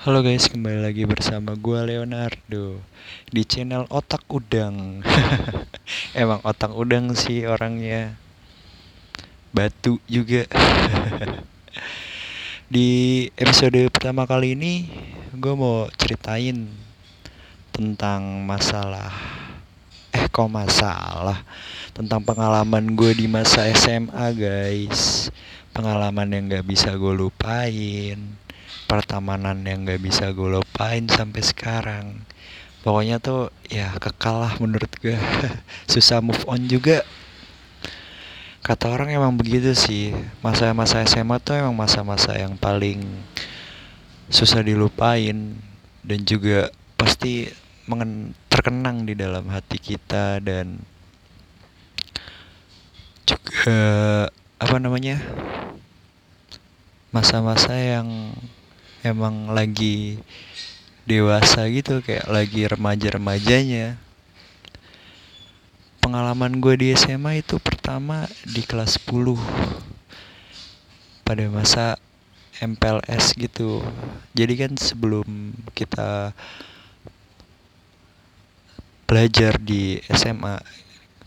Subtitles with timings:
[0.00, 2.80] Halo guys, kembali lagi bersama gue Leonardo
[3.28, 5.04] di channel Otak Udang.
[6.16, 8.16] Emang otak udang sih orangnya.
[9.52, 10.48] Batu juga.
[12.72, 14.88] di episode pertama kali ini
[15.36, 16.64] gue mau ceritain
[17.76, 19.12] tentang masalah
[20.16, 21.44] eh kok masalah
[21.92, 25.28] tentang pengalaman gue di masa SMA guys
[25.76, 28.16] pengalaman yang gak bisa gue lupain
[28.90, 32.26] pertemanan yang gak bisa gue lupain sampai sekarang.
[32.82, 35.14] Pokoknya tuh ya kekal lah menurut gue
[35.92, 37.06] susah move on juga.
[38.66, 40.10] Kata orang emang begitu sih.
[40.42, 43.06] Masa-masa SMA tuh emang masa-masa yang paling
[44.26, 45.54] susah dilupain
[46.02, 47.46] dan juga pasti
[47.86, 50.82] mengen terkenang di dalam hati kita dan
[53.22, 53.78] juga
[54.58, 55.22] apa namanya
[57.10, 58.34] masa-masa yang
[59.00, 60.20] emang lagi
[61.08, 63.96] dewasa gitu kayak lagi remaja-remajanya.
[66.00, 69.36] Pengalaman gue di SMA itu pertama di kelas 10
[71.24, 72.00] pada masa
[72.60, 73.80] MPLS gitu.
[74.36, 76.36] Jadi kan sebelum kita
[79.08, 80.62] belajar di SMA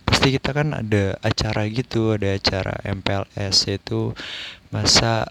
[0.08, 4.16] pasti kita kan ada acara gitu ada acara MPLS itu
[4.72, 5.28] masa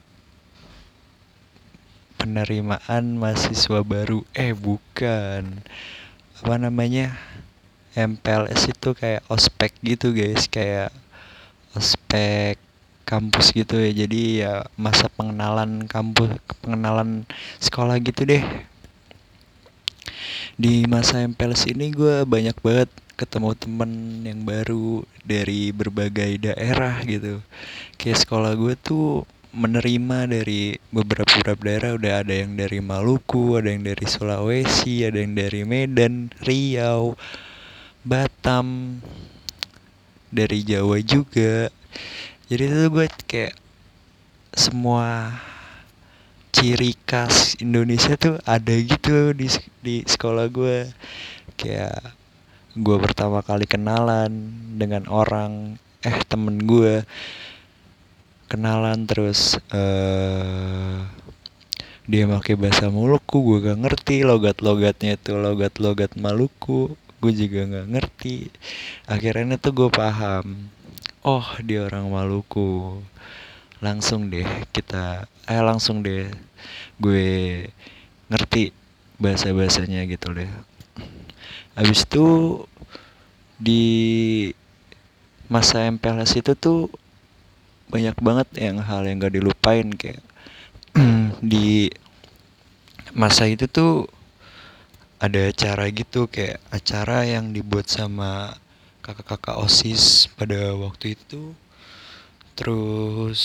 [2.23, 4.23] penerimaan mahasiswa baru.
[4.31, 5.43] Eh bukan.
[6.39, 7.19] Apa namanya?
[7.99, 10.47] MPLS itu kayak ospek gitu guys.
[10.47, 10.95] Kayak
[11.75, 12.63] ospek
[13.03, 13.91] kampus gitu ya.
[13.91, 17.27] Jadi ya masa pengenalan kampus pengenalan
[17.59, 18.47] sekolah gitu deh.
[20.55, 23.91] Di masa MPLS ini gue banyak banget ketemu temen
[24.23, 27.43] yang baru dari berbagai daerah gitu.
[27.99, 33.69] Kayak sekolah gue tuh menerima dari beberapa beberapa daerah udah ada yang dari Maluku, ada
[33.69, 37.13] yang dari Sulawesi, ada yang dari Medan, Riau,
[38.01, 38.99] Batam,
[40.33, 41.69] dari Jawa juga.
[42.49, 43.55] Jadi itu gue kayak
[44.57, 45.37] semua
[46.53, 49.53] ciri khas Indonesia tuh ada gitu di
[49.85, 50.89] di sekolah gue.
[51.61, 52.01] Kayak
[52.73, 54.33] gue pertama kali kenalan
[54.81, 57.05] dengan orang eh temen gue
[58.53, 61.01] kenalan terus uh,
[62.05, 66.93] dia pakai bahasa Maluku gue gak ngerti logat-logatnya itu logat-logat Maluku
[67.25, 68.53] gue juga gak ngerti.
[69.09, 70.69] Akhirnya tuh gue paham
[71.25, 73.01] oh dia orang Maluku.
[73.81, 74.45] Langsung deh
[74.77, 76.29] kita eh langsung deh
[77.01, 77.25] gue
[78.29, 78.77] ngerti
[79.17, 80.51] bahasa bahasanya gitu deh.
[81.73, 82.27] Habis itu
[83.57, 83.85] di
[85.49, 86.93] masa MPLS itu tuh
[87.93, 90.25] banyak banget yang hal yang gak dilupain kayak
[91.53, 91.93] di
[93.13, 94.09] masa itu tuh
[95.21, 98.57] ada acara gitu kayak acara yang dibuat sama
[99.05, 101.53] kakak-kakak osis pada waktu itu
[102.57, 103.43] terus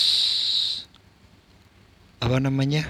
[2.18, 2.88] apa namanya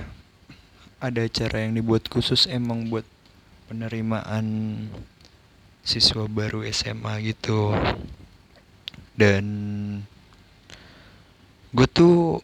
[0.98, 3.04] ada acara yang dibuat khusus emang buat
[3.68, 4.46] penerimaan
[5.88, 7.70] siswa baru SMA gitu.
[9.14, 9.44] Dan
[11.74, 12.40] gue tuh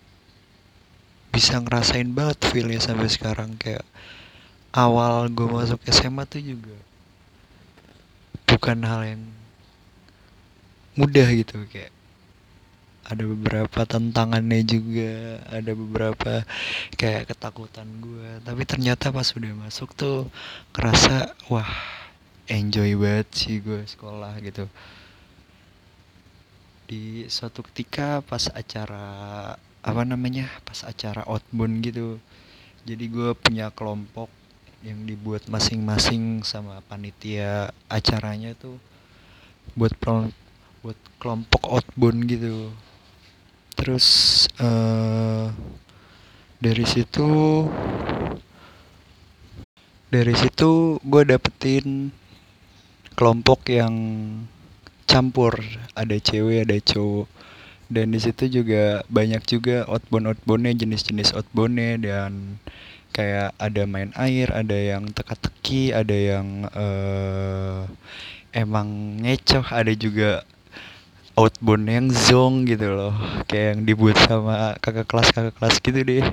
[1.34, 3.56] bisa ngerasain banget feelnya sampai sekarang.
[3.60, 3.86] Kayak
[4.74, 6.76] awal gue masuk SMA tuh juga
[8.48, 9.22] bukan hal yang
[10.94, 11.58] mudah gitu.
[11.68, 11.94] Kayak
[13.04, 16.32] ada beberapa tantangannya juga ada beberapa
[16.96, 20.32] kayak ketakutan gue tapi ternyata pas udah masuk tuh
[20.72, 21.68] kerasa wah
[22.48, 24.64] enjoy banget sih gue sekolah gitu
[26.84, 29.06] di suatu ketika pas acara
[29.84, 32.20] apa namanya pas acara outbound gitu.
[32.84, 34.28] Jadi gue punya kelompok
[34.84, 38.76] yang dibuat masing-masing sama panitia acaranya tuh
[39.72, 39.96] buat
[40.84, 42.68] buat kelompok outbound gitu.
[43.72, 44.06] Terus
[44.60, 45.48] uh,
[46.60, 47.28] dari situ
[50.12, 52.12] dari situ gue dapetin
[53.16, 53.94] kelompok yang
[55.06, 55.60] campur.
[55.94, 57.28] Ada cewek ada cowok.
[57.88, 62.00] Dan di situ juga banyak juga outbound outboundnya jenis-jenis outboundnya.
[62.00, 62.58] Dan
[63.14, 67.86] kayak ada main air ada yang teka-teki ada yang uh,
[68.50, 70.42] emang ngecoh ada juga
[71.38, 73.14] outbound yang zong gitu loh.
[73.46, 76.26] Kayak yang dibuat sama kakak kelas kakak kelas gitu deh.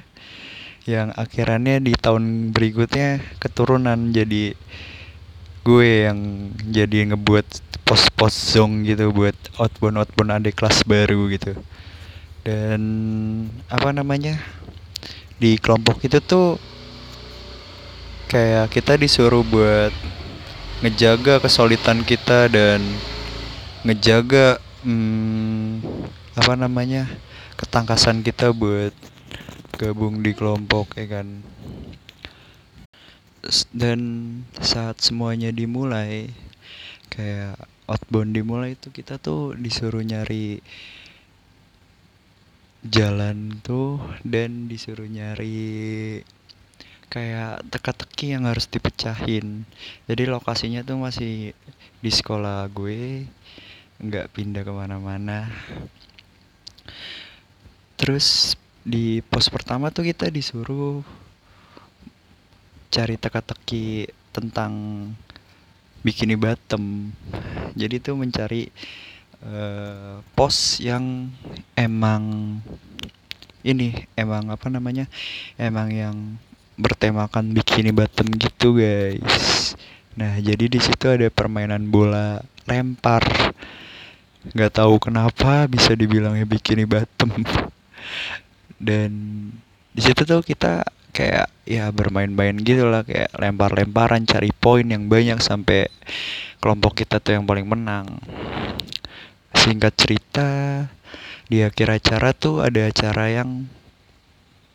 [0.90, 4.58] Yang akhirannya di tahun berikutnya keturunan jadi
[5.62, 7.46] gue yang jadi ngebuat
[7.86, 11.54] pos-pos zong gitu buat outbound outbound adik kelas baru gitu.
[12.42, 12.82] Dan
[13.70, 14.42] apa namanya
[15.38, 16.58] di kelompok itu tuh
[18.32, 19.94] kayak kita disuruh buat
[20.82, 22.82] ngejaga kesulitan kita dan
[23.86, 25.82] ngejaga hmm,
[26.34, 27.06] apa namanya
[27.60, 28.94] ketangkasan kita buat
[29.78, 31.42] gabung di kelompok ya kan
[33.74, 34.00] dan
[34.62, 36.30] saat semuanya dimulai
[37.10, 37.58] kayak
[37.90, 40.62] outbound dimulai itu kita tuh disuruh nyari
[42.82, 46.22] jalan tuh dan disuruh nyari
[47.12, 49.68] kayak teka-teki yang harus dipecahin.
[50.08, 51.52] Jadi lokasinya tuh masih
[52.00, 53.28] di sekolah gue
[54.00, 55.52] nggak pindah ke mana-mana.
[58.00, 61.06] Terus di pos pertama tuh kita disuruh
[62.92, 64.72] cari teka-teki tentang
[66.04, 67.16] bikini bottom.
[67.74, 68.68] Jadi tuh mencari
[69.48, 71.32] uh, pos yang
[71.80, 72.58] emang
[73.64, 75.06] ini emang apa namanya
[75.56, 76.18] emang yang
[76.76, 79.74] bertemakan bikini bottom gitu guys.
[80.20, 83.24] Nah jadi di situ ada permainan bola lempar.
[84.52, 87.32] Nggak tahu kenapa bisa dibilangnya bikini bottom.
[88.82, 89.12] Dan
[89.94, 95.38] di situ tuh kita kayak ya bermain-main gitu lah kayak lempar-lemparan cari poin yang banyak
[95.44, 95.92] sampai
[96.64, 98.08] kelompok kita tuh yang paling menang.
[99.52, 100.50] Singkat cerita
[101.52, 103.68] di akhir acara tuh ada acara yang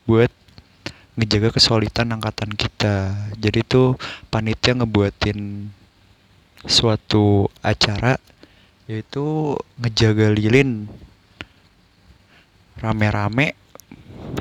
[0.05, 0.29] buat
[1.17, 3.17] ngejaga kesulitan angkatan kita.
[3.41, 3.97] Jadi tuh
[4.29, 5.73] panitia ngebuatin
[6.63, 8.21] suatu acara
[8.85, 10.87] yaitu ngejaga lilin.
[12.77, 13.57] Rame-rame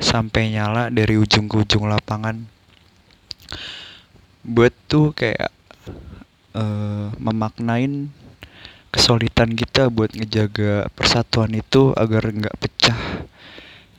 [0.01, 2.45] sampai nyala dari ujung ke ujung lapangan.
[4.47, 5.51] Buat tuh kayak
[6.55, 8.11] uh, memaknain
[8.97, 13.01] kesulitan kita buat ngejaga persatuan itu agar nggak pecah.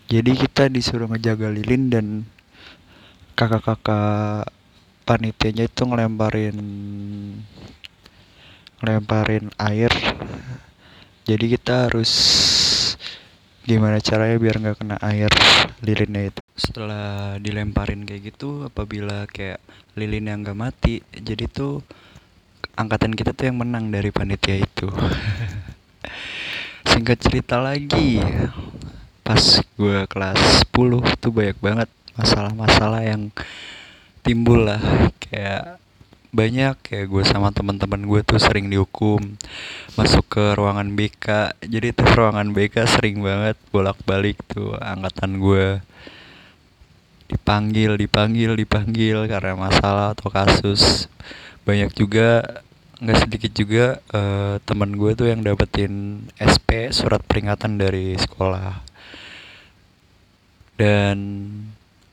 [0.07, 2.05] Jadi kita disuruh ngejaga lilin dan
[3.37, 4.49] kakak-kakak
[5.05, 6.57] panitianya itu ngelemparin
[8.81, 9.93] ngelemparin air.
[11.27, 12.11] Jadi kita harus
[13.67, 15.27] gimana caranya biar nggak kena air
[15.83, 16.39] lilinnya itu?
[16.55, 19.59] Setelah dilemparin kayak gitu apabila kayak
[19.99, 21.83] lilin yang nggak mati jadi tuh
[22.79, 24.87] angkatan kita tuh yang menang dari panitia itu.
[26.95, 28.23] Singkat cerita lagi
[29.27, 33.35] pas gue kelas 10 tuh banyak banget masalah-masalah yang
[34.23, 34.79] timbul lah.
[35.19, 35.83] Kayak
[36.31, 36.75] banyak.
[36.83, 39.37] Kayak gue sama teman-teman gue tuh sering dihukum
[39.97, 45.81] masuk ke ruangan BK jadi tuh ruangan BK sering banget bolak-balik tuh angkatan gue
[47.27, 51.11] dipanggil dipanggil dipanggil karena masalah atau kasus.
[51.67, 52.63] Banyak juga
[52.97, 58.81] nggak sedikit juga uh, teman gue tuh yang dapetin SP surat peringatan dari sekolah.
[60.77, 61.17] Dan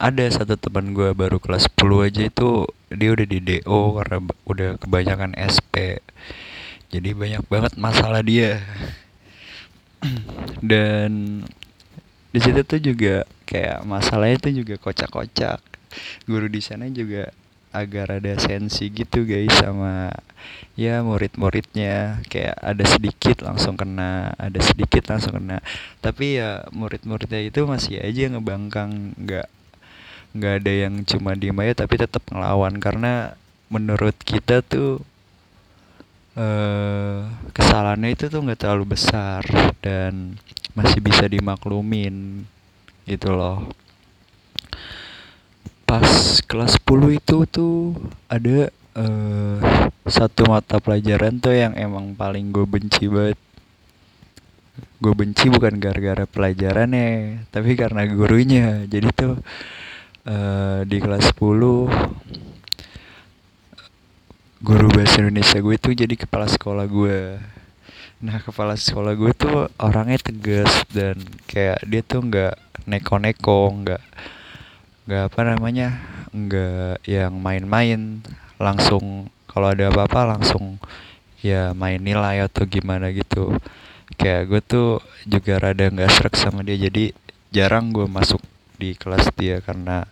[0.05, 4.69] ada satu teman gue baru kelas 10 aja itu dia udah di DO karena udah
[4.77, 6.05] kebanyakan SP
[6.95, 8.63] jadi banyak banget masalah dia.
[10.63, 11.43] Dan
[12.31, 15.59] di situ tuh juga kayak masalahnya tuh juga kocak-kocak.
[16.31, 17.35] Guru di sana juga
[17.75, 20.15] agar ada sensi gitu guys sama
[20.79, 22.23] ya murid-muridnya.
[22.31, 25.67] Kayak ada sedikit langsung kena ada sedikit langsung kena.
[25.99, 29.51] Tapi ya murid-muridnya itu masih aja ngebangkang nggak
[30.35, 32.75] nggak ada yang cuma diem aja tapi tetap ngelawan.
[32.83, 33.33] Karena
[33.71, 35.01] menurut kita tuh
[36.37, 37.19] eh,
[37.55, 39.47] kesalahannya itu tuh nggak terlalu besar
[39.81, 40.37] dan
[40.75, 42.43] masih bisa dimaklumin
[43.07, 43.71] gitu loh.
[45.85, 47.95] Pas kelas 10 itu tuh
[48.27, 49.59] ada uh,
[50.09, 53.39] satu mata pelajaran tuh yang emang paling gue benci banget.
[54.99, 58.89] Gue benci bukan gara-gara pelajarannya tapi karena gurunya.
[58.89, 59.39] Jadi tuh
[60.25, 61.45] uh, di kelas 10
[64.65, 67.37] guru bahasa Indonesia gue tuh jadi kepala sekolah gue.
[68.25, 72.57] Nah kepala sekolah gue tuh orangnya tegas dan kayak dia tuh nggak
[72.89, 74.03] neko-neko nggak
[75.05, 75.89] nggak apa namanya
[76.33, 78.25] nggak yang main-main.
[78.57, 80.81] Langsung kalau ada apa-apa langsung
[81.45, 83.53] ya main nilai atau gimana gitu.
[84.17, 84.89] Kayak gue tuh
[85.29, 87.13] juga rada nggak serak sama dia jadi
[87.53, 88.41] jarang gue masuk
[88.79, 90.07] di kelas dia karena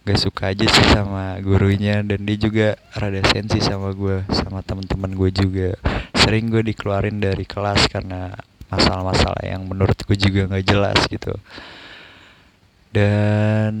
[0.00, 5.12] gak suka aja sih sama gurunya dan dia juga rada sensi sama gue sama teman-teman
[5.12, 5.70] gue juga.
[6.16, 8.32] Sering gue dikeluarin dari kelas karena
[8.72, 11.34] masalah-masalah yang menurut gue juga nggak jelas gitu.
[12.90, 13.74] Dan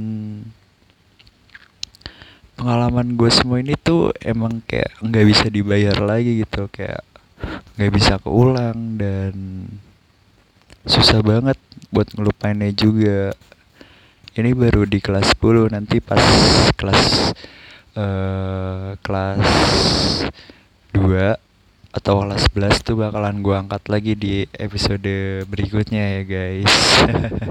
[2.60, 7.00] pengalaman gue semua ini tuh emang kayak nggak bisa dibayar lagi gitu kayak
[7.80, 9.64] nggak bisa keulang dan
[10.84, 11.56] susah banget
[11.88, 13.32] buat ngelupainnya juga
[14.38, 16.22] ini baru di kelas 10 nanti pas
[16.78, 17.34] kelas
[17.98, 19.42] uh, kelas
[20.94, 21.34] 2
[21.90, 26.74] atau kelas 11 tuh bakalan gue angkat lagi di episode berikutnya ya guys.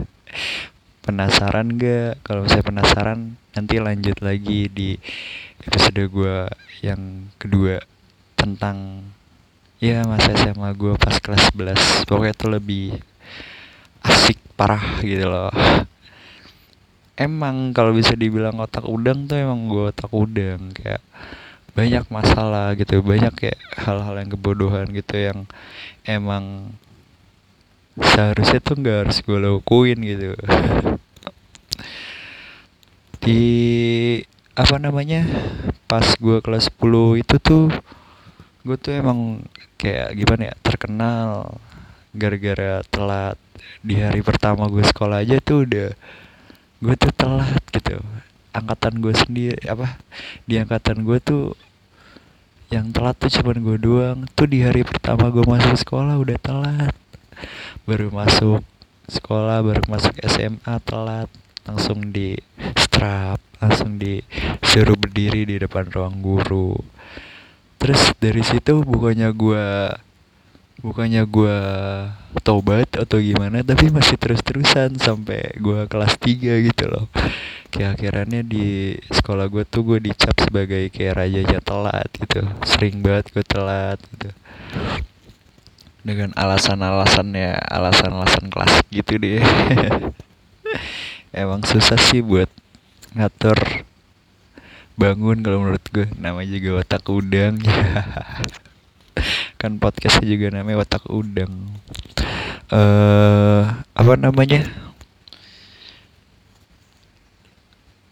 [1.03, 4.95] Penasaran gak kalau saya penasaran nanti lanjut lagi di
[5.67, 6.47] episode gue
[6.79, 7.83] yang kedua
[8.39, 9.03] tentang
[9.83, 12.95] ya masa SMA gue pas kelas 11 pokoknya tuh lebih
[14.05, 15.51] asik parah gitu loh
[17.19, 21.03] emang kalau bisa dibilang otak udang tuh emang gue otak udang kayak
[21.75, 25.43] banyak masalah gitu banyak kayak hal-hal yang kebodohan gitu yang
[26.07, 26.71] emang
[27.99, 30.31] seharusnya tuh nggak harus gue lakuin gitu.
[33.23, 33.43] Di
[34.55, 35.27] apa namanya
[35.91, 37.67] pas gue kelas 10 itu tuh
[38.63, 39.43] gue tuh emang
[39.79, 41.59] kayak gimana ya terkenal
[42.15, 43.37] gara-gara telat.
[43.83, 45.91] Di hari pertama gue sekolah aja tuh udah
[46.79, 47.99] gue tuh telat gitu.
[48.55, 49.99] Angkatan gue sendiri apa
[50.49, 51.53] di angkatan gue tuh
[52.73, 54.25] yang telat tuh cuma gue doang.
[54.33, 56.95] Tuh di hari pertama gue masuk sekolah udah telat.
[57.83, 58.63] Baru masuk
[59.09, 61.29] sekolah baru masuk SMA telat.
[61.67, 62.33] Langsung di
[62.73, 66.79] strap langsung disuruh berdiri di depan ruang guru.
[67.79, 69.67] Terus dari situ bukannya gue
[70.79, 71.57] bukannya gue
[72.39, 77.05] tobat atau gimana tapi masih terus-terusan sampai gue kelas 3 gitu loh.
[77.69, 82.41] Kayak akhirnya di sekolah gue tuh gue dicap sebagai kayak raja telat gitu.
[82.63, 84.29] Sering banget gue telat gitu.
[85.99, 89.43] Dengan alasan-alasan ya alasan-alasan kelas gitu deh.
[91.35, 92.49] Emang susah sih buat
[93.13, 93.85] ngatur
[94.99, 97.55] bangun kalau menurut gue namanya juga otak udang
[99.59, 101.53] kan podcastnya juga namanya otak udang.
[102.69, 103.63] Eh uh,
[103.95, 104.65] apa namanya?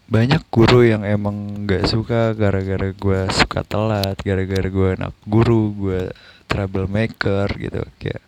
[0.08, 6.02] Banyak guru yang emang gak suka gara-gara gue suka telat gara-gara gue anak guru gue
[6.48, 7.84] troublemaker gitu.
[8.00, 8.24] Kayak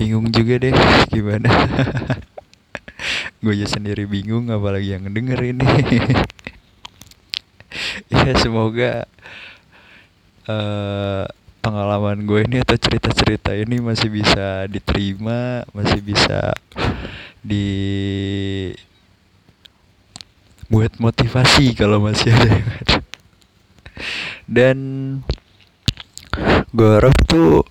[0.00, 0.74] bingung juga deh
[1.12, 1.48] gimana?
[3.44, 5.66] Gue aja sendiri bingung apalagi yang denger ini.
[8.08, 9.04] Ya semoga
[10.48, 11.28] uh,
[11.66, 16.54] pengalaman gue ini atau cerita-cerita ini masih bisa diterima masih bisa
[17.42, 17.66] di
[20.70, 22.98] buat motivasi kalau masih ada ada.
[24.46, 24.78] Dan
[26.70, 27.66] gue harap tuh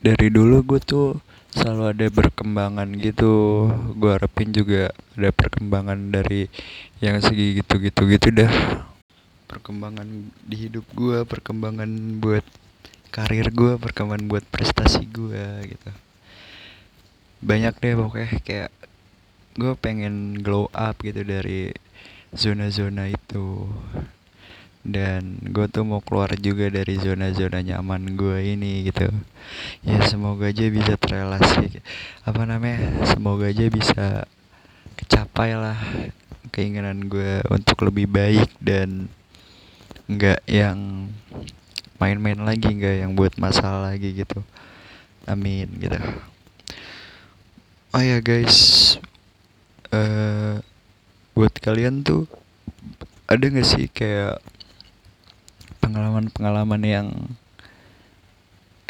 [0.00, 1.20] dari dulu gue tuh
[1.52, 3.68] selalu ada perkembangan gitu.
[4.00, 4.88] Gue harapin juga
[5.20, 6.48] ada perkembangan dari
[7.04, 8.52] yang segi gitu gitu gitu dah
[9.54, 12.42] perkembangan di hidup gue perkembangan buat
[13.14, 15.90] karir gue perkembangan buat prestasi gue gitu.
[17.46, 18.70] Banyak deh pokoknya kayak
[19.54, 21.70] gue pengen glow up gitu dari
[22.34, 23.70] zona-zona itu.
[24.84, 29.08] Dan gue tuh mau keluar juga dari zona-zona nyaman gue ini gitu.
[29.86, 31.78] Ya semoga aja bisa terrelasi
[32.26, 34.26] apa namanya semoga aja bisa
[34.98, 35.78] kecapai lah
[36.50, 39.06] keinginan gue untuk lebih baik dan
[40.04, 41.08] nggak yang
[41.96, 44.44] main-main lagi nggak yang buat masalah lagi gitu.
[45.24, 45.96] Amin gitu.
[47.94, 48.96] Oh ya guys.
[49.94, 50.58] Uh,
[51.38, 52.26] buat kalian tuh
[53.30, 54.42] ada gak sih kayak
[55.78, 57.08] pengalaman-pengalaman yang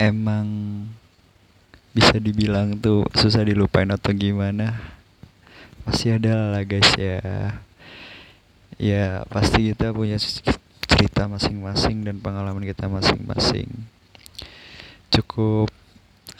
[0.00, 0.46] emang
[1.94, 4.74] bisa dibilang tuh susah dilupain atau gimana?
[5.86, 7.20] Pasti ada lah guys ya.
[8.74, 10.18] Ya pasti kita punya
[11.04, 13.68] cerita masing-masing dan pengalaman kita masing-masing.
[15.12, 15.68] Cukup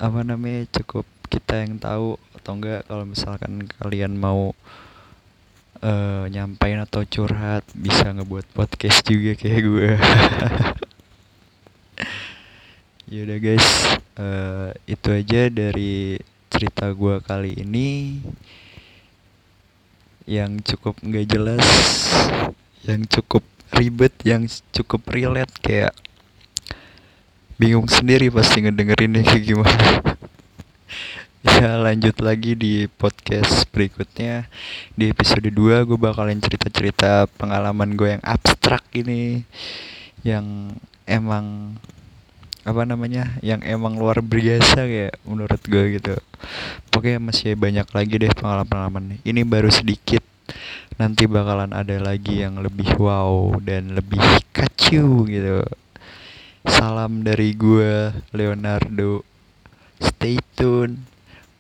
[0.00, 4.56] apa namanya cukup kita yang tahu atau enggak kalau misalkan kalian mau
[5.84, 9.90] uh, nyampain atau curhat bisa ngebuat podcast juga kayak gue
[13.12, 13.68] yaudah guys
[14.16, 16.16] uh, itu aja dari
[16.48, 18.16] cerita gue kali ini.
[20.24, 21.68] Yang cukup nggak jelas
[22.88, 24.44] yang cukup ribet yang
[24.74, 25.94] cukup relate kayak
[27.54, 29.86] bingung sendiri pasti ngedengerinnya kayak gimana.
[31.44, 34.48] Ya lanjut lagi di podcast berikutnya.
[34.96, 39.44] Di episode 2 gue bakalan cerita-cerita pengalaman gue yang abstrak ini
[40.24, 40.72] yang
[41.04, 41.76] emang
[42.64, 46.16] apa namanya yang emang luar biasa kayak menurut gue gitu.
[46.88, 49.20] Pokoknya masih banyak lagi deh pengalaman-pengalaman.
[49.20, 50.24] Ini baru sedikit
[50.98, 54.22] nanti bakalan ada lagi yang lebih wow dan lebih
[54.54, 55.62] kacu gitu.
[56.66, 59.22] Salam dari gue Leonardo.
[60.00, 61.06] Stay tune.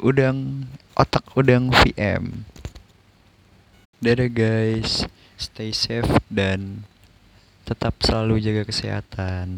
[0.02, 2.44] Udang otak udang VM
[4.04, 5.08] dadah guys.
[5.40, 6.84] Stay safe dan
[7.64, 9.48] tetap selalu jaga kesehatan